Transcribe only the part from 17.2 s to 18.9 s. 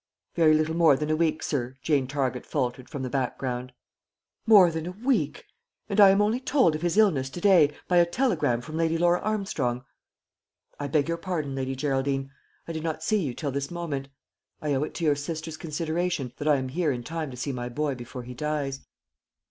to see my boy before he dies."